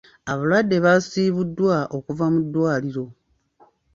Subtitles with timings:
[0.31, 3.05] Abalwadde baasiibuddwa okuva mu ddwaliiro.